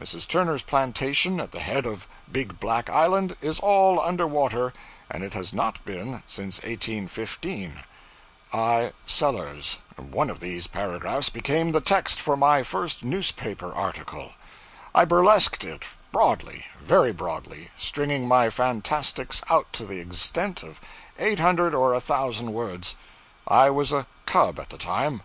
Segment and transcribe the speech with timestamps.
[0.00, 0.28] Mrs.
[0.28, 4.72] Turner's plantation at the head of Big Black Island is all under water,
[5.10, 7.80] and it has not been since 1815.
[8.52, 8.92] 'I.
[9.06, 9.78] Sellers.']}
[11.32, 14.34] became the text for my first newspaper article.
[14.94, 20.80] I burlesqued it broadly, very broadly, stringing my fantastics out to the extent of
[21.18, 22.94] eight hundred or a thousand words.
[23.48, 25.24] I was a 'cub' at the time.